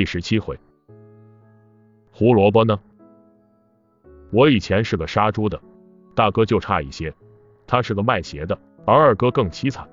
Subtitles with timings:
[0.00, 0.58] 第十七回，
[2.10, 2.80] 胡萝卜呢？
[4.32, 5.60] 我以前是个杀猪的，
[6.14, 7.12] 大哥就差一些，
[7.66, 9.86] 他是个卖鞋的，而二哥更凄惨，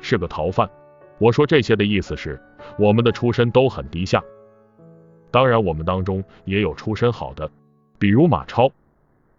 [0.00, 0.70] 是个逃犯。
[1.18, 2.40] 我说这些的意思是，
[2.78, 4.24] 我们的出身都很低下。
[5.30, 7.50] 当然，我们当中也有出身好的，
[7.98, 8.72] 比如马超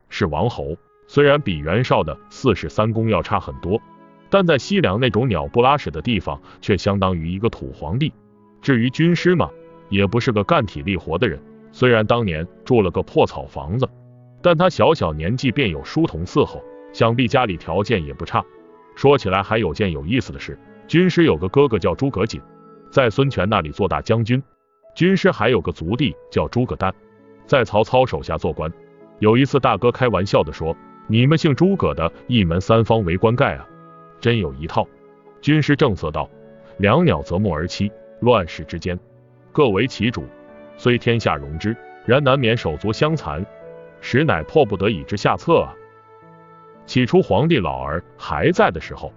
[0.08, 0.78] 是王侯，
[1.08, 3.82] 虽然比袁绍的四世三公要差很多，
[4.30, 8.14] 但在西凉那种鸟不拉屎的地方，却相当于一个土皇帝。
[8.62, 9.50] 至于军师嘛，
[9.92, 11.40] 也不是个干体力活的人。
[11.72, 13.88] 虽然当年住了个破草房子，
[14.42, 18.44] 但他小小年纪便有书童伺候，想必家里条件也不差。
[18.96, 22.42] 说起来还有件有意思的事，军师有个哥哥叫诸葛瑾，
[22.90, 24.42] 在孙权那里做大将军。
[24.96, 26.94] 军师还有个族弟叫诸葛诞，
[27.46, 28.72] 在曹操手下做官。
[29.20, 30.76] 有一次大哥开玩笑的说
[31.08, 33.68] ：“你们姓诸葛的，一门三方为官盖啊，
[34.20, 34.88] 真有一套。”
[35.42, 36.30] 军师正色道
[36.78, 39.00] ：“两鸟择木而栖。”乱世之间，
[39.52, 40.26] 各为其主，
[40.78, 43.46] 虽天下容之，然难免手足相残，
[44.00, 45.74] 实乃迫不得已之下策啊。
[46.86, 49.12] 起初皇帝老儿还在的时候，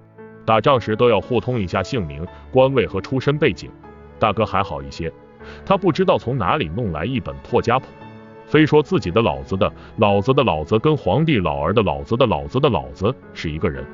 [0.45, 3.71] 打仗时都要互通一下姓名、官位和出身背景。
[4.19, 5.13] 大哥还好一些，
[5.65, 7.87] 他不知道从哪里弄来一本破家谱，
[8.47, 13.85] 非说自己的老子的老子的老子跟皇帝老儿的老子的老子的老子是一个人。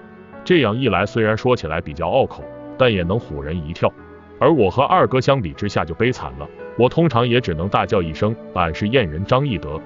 [0.42, 2.42] 这样一来，虽然说起来比较拗口，
[2.78, 3.92] 但也能唬人一跳。
[4.41, 9.78] 而我和二哥相比之下就悲惨了，我通常也只能大叫一声“俺是燕人张翼德”，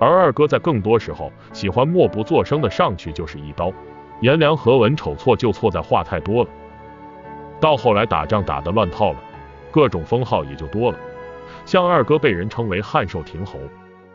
[0.00, 3.72] 而二哥在更多时候喜欢默不作声的上去就是一刀，
[4.20, 6.50] 颜良和文丑错就错在话太多了。
[7.60, 9.18] 到后来打仗打得乱套了，
[9.70, 10.98] 各种封号也就多了，
[11.64, 13.60] 像二哥被人称为汉寿亭侯，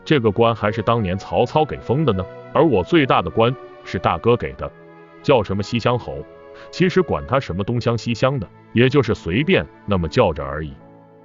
[0.03, 4.69] 这个官还是当年曹操给封的呢，而我最大的官是大哥给的，
[5.23, 6.17] 叫什么西乡侯。
[6.71, 10.73] 其实管他什么东乡西乡的，也就是随便那么叫着而已，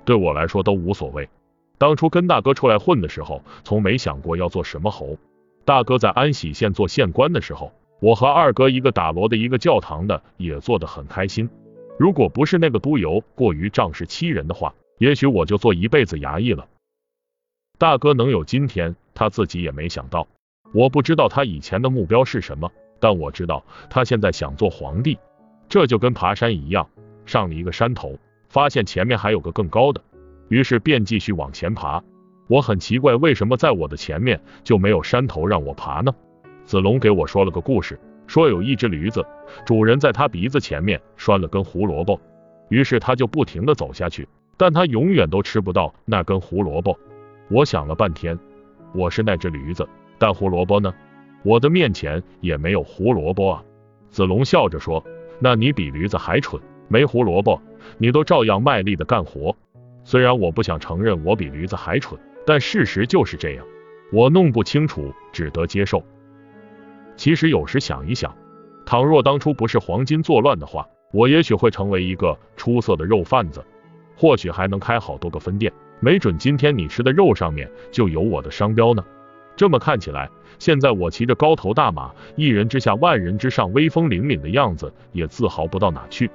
[0.05, 1.29] 对我来说都无所谓。
[1.79, 5.17] 当初跟大哥出来混的时候，从没想过要做什么侯。
[5.65, 11.49] 大哥在安喜县做县官的时候，我和二哥一个打锣的，一个教堂的，也做得很开心。
[11.99, 16.67] 如果不是那个督邮过于仗势欺人的话，也许我就做一辈子衙役了。
[17.79, 20.27] 大哥能有今天，他自己也没想到。
[20.73, 22.71] 我不知道他以前的目标是什么。
[23.01, 25.19] 但我知道他现在想做皇帝，
[25.69, 26.87] 这就跟爬山一样，
[27.27, 28.19] 上了一个山头，
[28.49, 30.01] 发现前面还有个更高的，
[30.49, 32.03] 于是便继续往前爬。
[32.47, 36.13] 我很奇怪，为什么在我的前面就没有山头让我爬呢？
[36.65, 39.25] 子龙给我说了个故事，说有一只驴子，
[39.65, 42.21] 主人在他鼻子前面拴了根胡萝卜，
[42.69, 46.99] 于是他就不停的走下去，但他永远都吃不到那根胡萝卜。
[47.49, 48.39] 我想了半天，
[48.93, 50.93] 我是那只驴子，但胡萝卜呢？
[51.43, 53.65] 我的面前也没有胡萝卜啊！
[54.11, 55.05] 子龙笑着说
[55.41, 57.61] ：“那你比驴子还蠢，没胡萝卜，
[57.99, 59.57] 你都照样卖力的干活。
[60.05, 63.65] 虽然我不想承认我比驴子还蠢，但事实就是这样。
[64.13, 66.03] 我弄不清楚，只得接受。
[67.17, 68.37] 其实有时想一想，
[68.85, 73.65] 倘若当初不是黄金作乱的话，我也许会成为一个出色的肉贩子，
[74.17, 79.05] 或许还能开好多个分店，没准今天你吃的肉上面就有我的商标呢。
[79.61, 80.27] 这么看起来。”
[80.59, 86.31] 现在我骑着高头大马，一人之下万人之上，威风凛凛的样子也自豪不到哪去。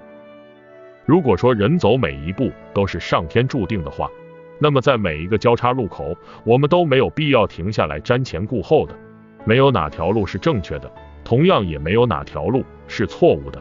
[1.08, 4.08] 如果说人走每一步都是上天注定的话，
[4.60, 8.96] 那么在每一个交叉路口，我们都没有必要停下来瞻前顾后的。
[9.44, 10.92] 没有哪条路是正确的，
[11.24, 13.60] 同样也没有哪条路是错误的。